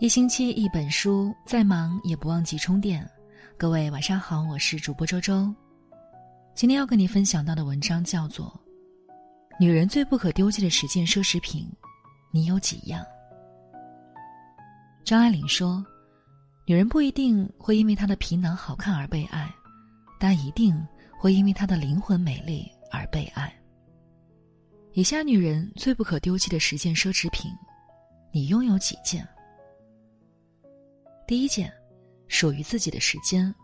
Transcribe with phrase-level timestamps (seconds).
[0.00, 3.04] 一星期一本书，再忙也不忘记充电。
[3.56, 5.52] 各位晚上好，我是主播周周。
[6.54, 8.46] 今天要跟你分享到的文章叫做
[9.58, 11.62] 《女人最不可丢弃的十件奢侈品》，
[12.30, 13.04] 你有几样？
[15.04, 15.84] 张爱玲说
[16.64, 19.52] ：“女人不一定会因为她的皮囊好看而被爱，
[20.20, 20.80] 但一定
[21.18, 23.52] 会因为她的灵魂美丽而被爱。”
[24.94, 27.50] 以下女人最不可丢弃的十件奢侈品，
[28.30, 29.26] 你拥有几件？
[31.28, 31.70] 第一件，
[32.26, 33.54] 属于自己的时间。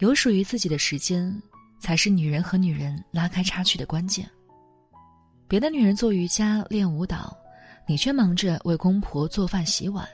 [0.00, 1.40] 有属于自己的时间，
[1.78, 4.28] 才是女人和女人拉开差距的关键。
[5.46, 7.32] 别的女人做瑜伽、练舞蹈，
[7.86, 10.04] 你却忙着为公婆做饭、洗碗；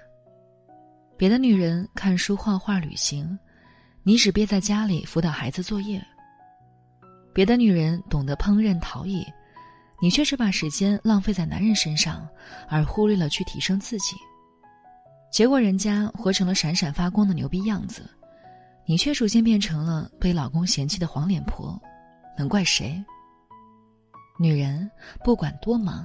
[1.17, 3.39] 别的女人看书、画画、旅行，
[4.03, 5.99] 你只憋在家里辅导孩子作业；
[7.33, 9.27] 别的女人懂得烹饪、陶艺，
[9.99, 12.29] 你却只把时间浪费在男人身上，
[12.69, 14.15] 而忽略了去提升自己。
[15.33, 18.09] 结果，人家活成了闪闪发光的牛逼样子，
[18.85, 21.81] 你却逐渐变成了被老公嫌弃的黄脸婆，
[22.37, 23.03] 能怪谁？
[24.39, 24.89] 女人
[25.25, 26.05] 不管多忙，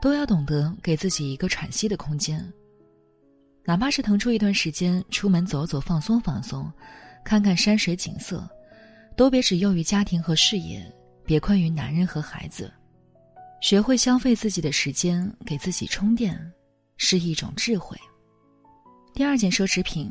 [0.00, 2.40] 都要懂得给自己一个喘息的空间，
[3.64, 6.72] 哪怕是腾出一段时间出门走走、放松放松，
[7.24, 8.48] 看看山水景色，
[9.16, 10.80] 都别只囿于家庭和事业，
[11.24, 12.72] 别困于男人和孩子，
[13.60, 16.40] 学会消费自己的时间，给自己充电，
[16.98, 17.98] 是一种智慧。
[19.12, 20.10] 第二件奢侈品，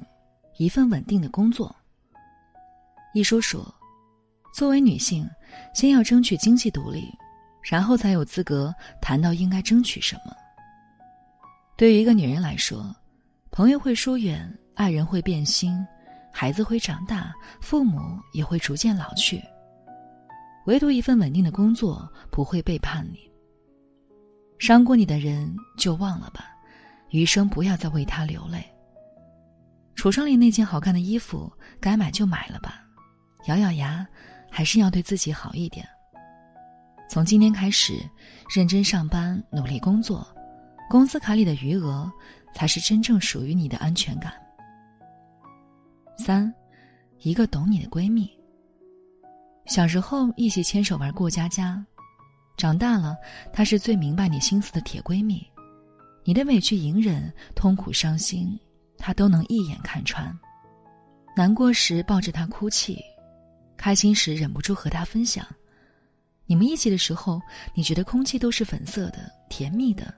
[0.57, 1.75] 一份稳定的工作。
[3.13, 3.65] 一书说，
[4.53, 5.27] 作为女性，
[5.73, 7.11] 先要争取经济独立，
[7.63, 10.35] 然后才有资格谈到应该争取什么。
[11.75, 12.95] 对于一个女人来说，
[13.51, 15.83] 朋友会疏远，爱人会变心，
[16.31, 17.99] 孩子会长大，父母
[18.33, 19.41] 也会逐渐老去，
[20.67, 23.19] 唯独一份稳定的工作不会背叛你。
[24.59, 26.51] 伤过你的人就忘了吧，
[27.09, 28.63] 余生不要再为他流泪。
[29.99, 32.81] 橱窗里那件好看的衣服，该买就买了吧，
[33.47, 34.07] 咬咬牙，
[34.49, 35.85] 还是要对自己好一点。
[37.09, 37.99] 从今天开始，
[38.55, 40.25] 认真上班，努力工作，
[40.89, 42.09] 工资卡里的余额，
[42.55, 44.31] 才是真正属于你的安全感。
[46.17, 46.49] 三，
[47.19, 48.31] 一个懂你的闺蜜。
[49.65, 51.85] 小时候一起牵手玩过家家，
[52.55, 53.17] 长大了，
[53.51, 55.45] 她是最明白你心思的铁闺蜜，
[56.23, 58.57] 你的委屈、隐忍、痛苦、伤心。
[58.99, 60.37] 他都能一眼看穿，
[61.35, 63.03] 难过时抱着他哭泣，
[63.75, 65.43] 开心时忍不住和他分享。
[66.45, 67.41] 你们一起的时候，
[67.73, 70.13] 你觉得空气都是粉色的、甜蜜的，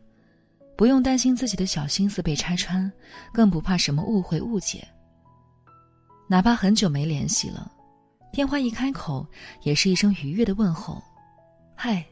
[0.76, 2.92] 不用担心自己的小心思被拆穿，
[3.32, 4.86] 更不怕什么误会误解。
[6.28, 7.72] 哪怕很久没联系了，
[8.32, 9.28] 电话一开口，
[9.64, 11.02] 也是一声愉悦的问候
[11.76, 12.04] ：“嗨。”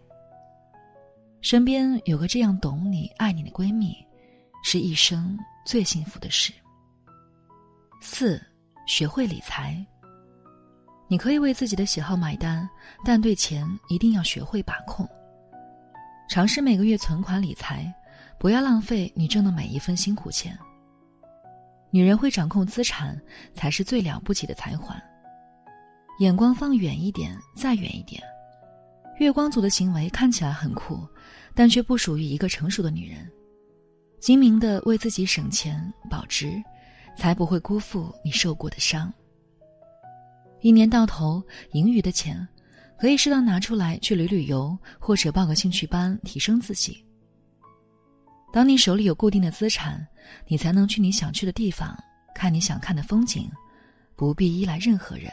[1.41, 3.96] 身边有个这样懂你、爱你的闺蜜，
[4.72, 5.35] 是一生。
[5.66, 6.53] 最幸福的事。
[8.00, 8.40] 四，
[8.85, 9.84] 学会理财。
[11.07, 12.69] 你可以为自己的喜好买单，
[13.03, 15.09] 但对钱一定要学会把控。
[16.30, 17.91] 尝试每个月存款理财，
[18.40, 20.56] 不要浪费你挣的每一分辛苦钱。
[21.90, 23.19] 女人会掌控资产，
[23.56, 24.96] 才是最了不起的财环。
[26.19, 28.22] 眼光放远一点，再远一点。
[29.18, 31.07] 月光族的行为看起来很酷，
[31.56, 33.28] 但却不属于一个成熟的女人。
[34.19, 36.62] 精明的为自己省钱保值，
[37.18, 39.12] 才不会辜负你受过的伤。
[40.62, 41.41] 一年到头
[41.72, 42.46] 盈余的钱，
[42.97, 47.03] 可以适当拿出来去旅旅游，或者报个兴趣班提升自己。
[48.52, 50.06] 当你手里有固定的资产，
[50.47, 51.97] 你才能去你想去的地方，
[52.36, 53.50] 看你想看的风景，
[54.18, 55.31] 不必依赖任何人。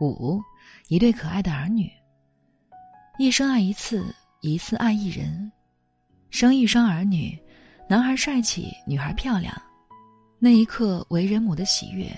[0.00, 0.40] 五，
[0.88, 1.90] 一对可爱的儿女。
[3.18, 5.50] 一生爱一次，一次爱一人。
[6.32, 7.38] 生一双儿女，
[7.86, 9.54] 男孩帅气，女孩漂亮，
[10.38, 12.10] 那一刻为人母的喜悦，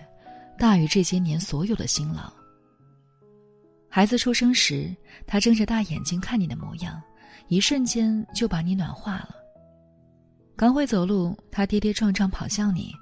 [0.56, 2.32] 大于这些年所有的辛劳。
[3.91, 4.94] 孩子出生时，
[5.26, 7.02] 他睁着大眼睛看你的模样，
[7.48, 9.34] 一瞬间就把你暖化了。
[10.55, 12.94] 刚会走路，他跌跌撞撞跑向你，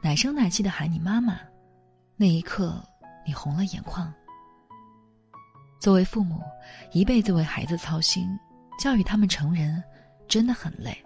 [0.00, 1.36] 奶声奶气的喊你妈妈，
[2.16, 2.80] 那一刻
[3.26, 4.10] 你红了眼眶。
[5.80, 6.40] 作为父母，
[6.92, 8.28] 一辈子为孩子操心，
[8.80, 9.82] 教育他们成人。
[10.30, 10.96] 真的很累。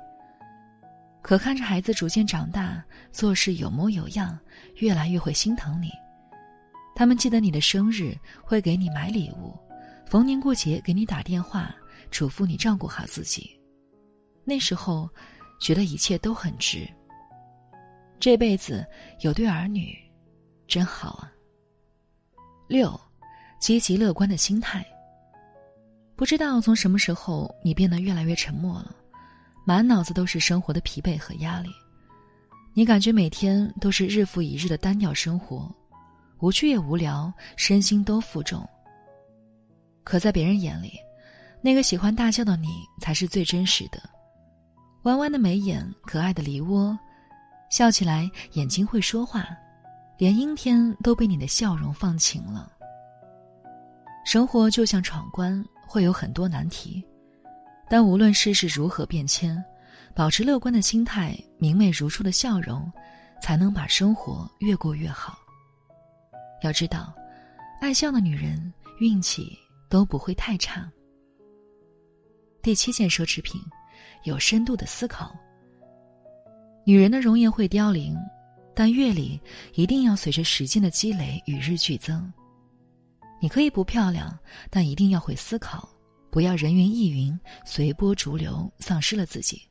[1.22, 4.38] 可看着孩子逐渐长大，做事有模有样，
[4.76, 5.90] 越来越会心疼你。
[6.94, 9.58] 他们记得你的生日，会给你买礼物，
[10.06, 11.74] 逢年过节给你打电话，
[12.10, 13.58] 嘱咐你照顾好自己。
[14.44, 15.08] 那时候，
[15.58, 16.86] 觉得一切都很值。
[18.20, 18.86] 这辈子
[19.20, 19.96] 有对儿女，
[20.68, 21.32] 真好啊。
[22.68, 23.00] 六，
[23.58, 24.84] 积极乐观的心态。
[26.14, 28.94] 不知道从什么时候，你变得越来越沉默了。
[29.64, 31.70] 满脑子都是生活的疲惫和压力，
[32.74, 35.74] 你感觉每天都是日复一日的单调生活，
[36.40, 38.68] 无趣也无聊，身心都负重。
[40.02, 40.92] 可在别人眼里，
[41.62, 42.68] 那个喜欢大笑的你
[43.00, 43.98] 才是最真实的。
[45.04, 46.98] 弯弯的眉眼，可爱的梨窝，
[47.70, 49.48] 笑起来眼睛会说话，
[50.18, 52.70] 连阴天都被你的笑容放晴了。
[54.26, 57.02] 生活就像闯关，会有很多难题，
[57.94, 59.64] 但无论世事如何变迁。
[60.16, 62.92] 保持乐观的心态，明媚如初的笑容，
[63.40, 65.38] 才能把生活越过越好。
[66.64, 67.14] 要知道，
[67.80, 69.56] 爱笑的女人运气
[69.88, 70.90] 都不会太差。
[72.62, 73.60] 第七件奢侈品，
[74.24, 75.32] 有深度的思考。
[76.84, 78.18] 女人的容颜会凋零，
[78.74, 79.40] 但阅历
[79.74, 82.28] 一定要随着时间的积累与日俱增。
[83.40, 84.36] 你可以不漂亮，
[84.68, 85.88] 但一定要会思考，
[86.34, 89.62] 不要人云亦云、随波逐流，丧失了自己。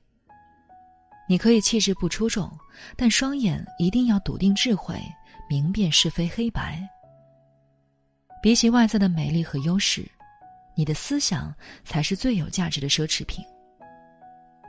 [1.28, 2.50] 你可以气质不出众，
[2.96, 4.98] 但双眼一定要笃定智慧，
[5.50, 6.82] 明辨是非黑白。
[8.42, 10.10] 比起外在的美丽和优势，
[10.74, 13.44] 你的思想才是最有价值的奢侈品。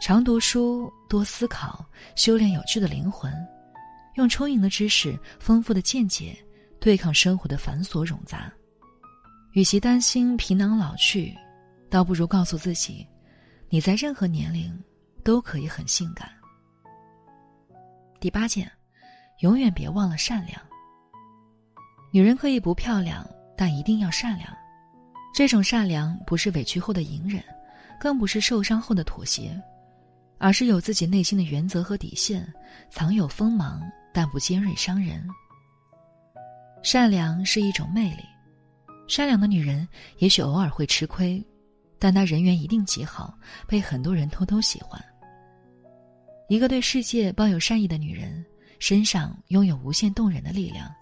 [0.01, 1.87] 常读书，多思考，
[2.17, 3.33] 修炼有趣的灵魂，
[4.17, 6.37] 用充盈的知识、丰富的见解，
[6.81, 8.53] 对抗生活的繁琐冗杂。
[9.53, 11.33] 与其担心皮囊老去，
[11.95, 13.07] 倒不如告诉自己，
[13.69, 14.77] 你在任何年龄
[15.23, 16.29] 都可以很性感。
[18.19, 18.69] 第八件，
[19.43, 20.61] 永远别忘了善良。
[22.11, 23.25] 女人可以不漂亮，
[23.57, 24.49] 但一定要善良。
[25.33, 27.41] 这种善良不是委屈后的隐忍，
[28.01, 29.57] 更不是受伤后的妥协，
[30.39, 32.45] 而是有自己内心的原则和底线，
[32.91, 33.81] 藏有锋芒，
[34.13, 35.25] 但不尖锐伤人。
[36.83, 38.25] 善良是一种魅力，
[39.07, 39.87] 善良的女人
[40.19, 41.41] 也许偶尔会吃亏，
[42.05, 43.33] 但她人缘一定极好，
[43.67, 45.03] 被很多人偷偷喜欢。
[46.51, 48.45] 一个对世界抱有善意的女人，
[48.79, 50.95] 身上拥有无限动人的力量，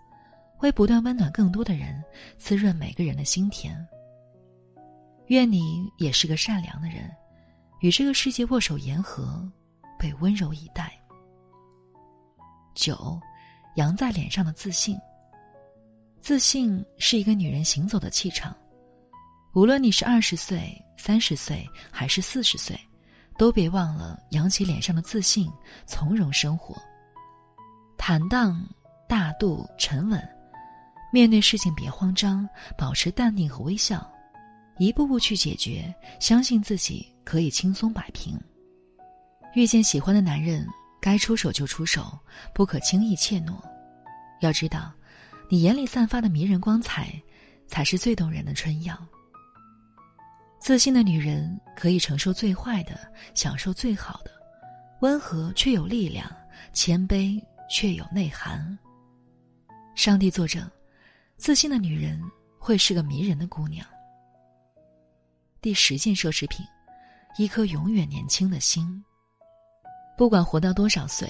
[0.57, 2.01] 会不断温暖更多的人，
[2.39, 3.77] 滋润每个人的心田。
[5.27, 7.11] 愿你也是个善良的人，
[7.81, 9.45] 与这个世界握手言和，
[9.99, 10.93] 被温柔以待。
[12.77, 13.21] 九，
[13.75, 14.97] 扬在脸上的自信。
[16.21, 18.57] 自信是一个女人行走的气场，
[19.55, 22.79] 无论你是二十岁、三十岁还是四十岁。
[23.39, 25.51] 都别忘了扬起脸上的自信，
[25.87, 26.81] 从容生活，
[27.97, 28.63] 坦荡、
[29.09, 30.23] 大度、沉稳，
[31.11, 32.47] 面对事情别慌张，
[32.77, 34.09] 保持淡定和微笑，
[34.79, 38.39] 一步步去解决，相信自己可以轻松摆平。
[39.55, 40.69] 遇见喜欢的男人，
[41.01, 42.17] 该出手就出手，
[42.55, 43.55] 不可轻易怯懦。
[44.41, 44.93] 要知道，
[45.49, 47.11] 你眼里散发的迷人光彩，
[47.67, 48.95] 才是最动人的春药。
[50.63, 52.97] 自信的女人可以承受最坏的，
[53.35, 54.31] 享受最好的，
[55.01, 56.31] 温和却有力量，
[56.73, 58.79] 谦卑却有内涵。
[59.97, 60.71] 上帝作证，
[61.37, 62.23] 自信的女人
[62.61, 63.85] 会是个迷人的姑娘。
[65.61, 66.65] 第十件奢侈品，
[67.37, 69.05] 一颗永远年轻的心。
[70.17, 71.29] 不管活到多少岁，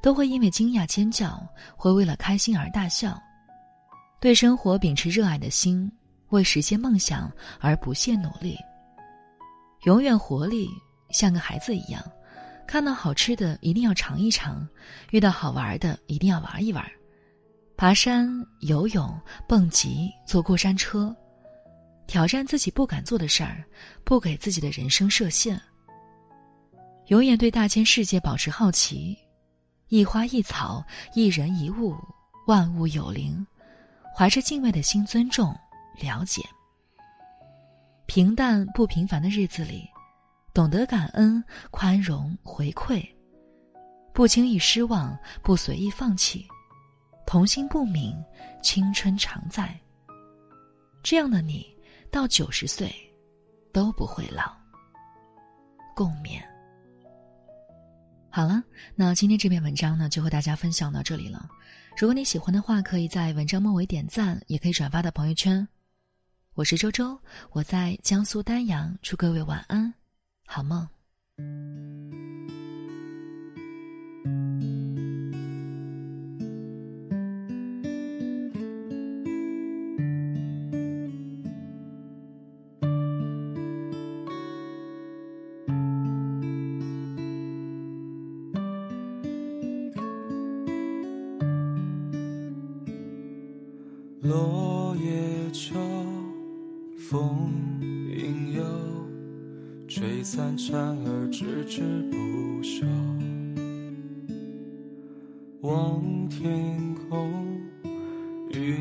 [0.00, 1.44] 都会因为惊讶尖叫，
[1.76, 3.20] 会为了开心而大笑。
[4.20, 5.90] 对生活秉持热爱的心，
[6.30, 7.30] 为实现梦想
[7.60, 8.56] 而不懈努力。
[9.84, 10.68] 永远活力，
[11.10, 12.02] 像个孩子一样，
[12.66, 14.66] 看到好吃的一定要尝一尝，
[15.10, 16.84] 遇到好玩的一定要玩一玩，
[17.76, 18.28] 爬山、
[18.60, 19.18] 游泳、
[19.48, 21.14] 蹦极、坐过山车，
[22.06, 23.64] 挑战自己不敢做的事儿，
[24.04, 25.60] 不给自己的人生设限。
[27.06, 29.16] 永远对大千世界保持好奇，
[29.88, 31.96] 一花一草、一人一物，
[32.46, 33.46] 万物有灵，
[34.14, 35.56] 怀着敬畏的心尊重、
[36.00, 36.42] 了解。
[38.06, 39.86] 平淡不平凡的日子里，
[40.54, 43.06] 懂得感恩、宽容、回馈，
[44.14, 46.46] 不轻易失望，不随意放弃，
[47.26, 48.16] 童心不泯，
[48.62, 49.78] 青春常在。
[51.02, 51.66] 这样的你，
[52.10, 52.90] 到九十岁
[53.72, 54.56] 都不会老。
[55.94, 56.40] 共勉。
[58.30, 58.62] 好了，
[58.94, 61.48] 那今天这篇文章呢，就和大家分享到这里了。
[61.96, 65.66] 如果你喜欢的话，可以在文章末尾点赞，也可以转发到朋友圈。
[66.58, 67.16] 我是周周，
[67.52, 69.94] 我在江苏丹阳，祝各位晚安，
[70.44, 70.88] 好梦。
[94.20, 95.87] 落叶秋。
[97.10, 97.50] 风
[98.10, 98.62] 影悠，
[99.88, 102.84] 吹散蝉儿，迟迟不休。
[105.62, 107.32] 望天空，
[108.50, 108.76] 云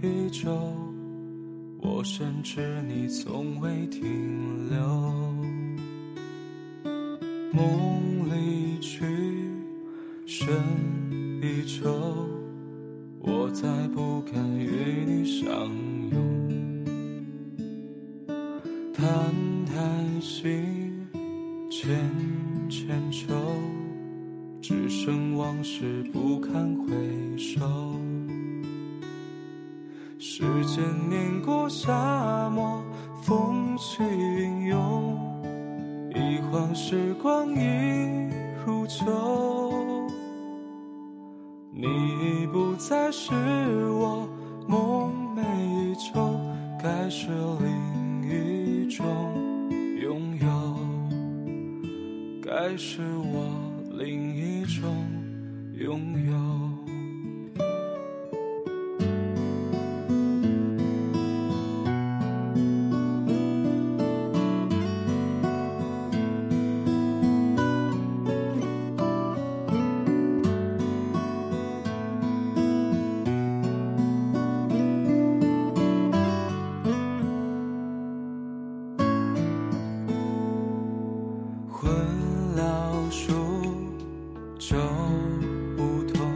[0.00, 0.50] 依旧，
[1.82, 4.80] 我深知你从未停留。
[7.52, 9.04] 梦离去，
[10.24, 10.48] 深
[11.42, 12.26] 一愁，
[13.20, 15.70] 我再不敢与你相
[31.84, 32.80] 沙漠，
[33.22, 35.18] 风起云涌，
[36.14, 38.30] 一晃时光已
[38.64, 39.04] 如旧。
[41.72, 43.34] 你已不再是
[43.90, 44.28] 我
[44.68, 46.38] 梦寐以求，
[46.80, 47.26] 该是
[47.58, 49.04] 另一种
[50.00, 50.46] 拥有，
[52.40, 53.51] 该是我。
[84.72, 84.78] 手
[85.76, 86.26] 不同，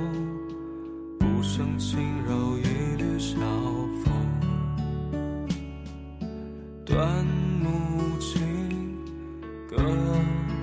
[1.21, 2.65] 无声轻柔一
[2.99, 3.39] 缕小
[4.05, 4.13] 风，
[6.85, 7.25] 断
[7.63, 8.99] 木琴，
[9.67, 9.79] 歌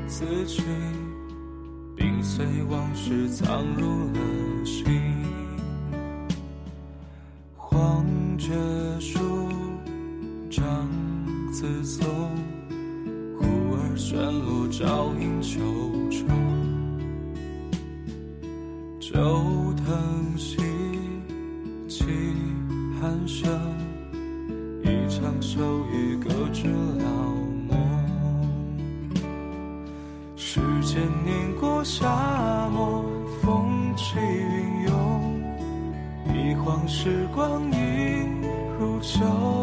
[0.08, 0.62] 词曲，
[1.96, 4.20] 冰碎往事藏入了
[4.63, 4.86] 心。
[7.58, 8.06] 黄
[8.38, 8.53] 雀
[9.00, 9.18] 树，
[10.48, 10.88] 张
[11.51, 12.08] 子松，
[13.36, 15.60] 忽而旋落照映秋
[16.12, 16.43] 虫。
[20.34, 20.58] 藤兮
[21.88, 22.06] 起
[23.00, 23.48] 寒声，
[24.82, 25.62] 一场秋
[25.92, 27.06] 雨搁置了
[27.70, 27.78] 梦。
[30.36, 33.06] 时间碾过沙漠，
[33.44, 35.44] 风起云涌，
[36.34, 37.75] 一晃时光已
[38.80, 39.62] 如旧。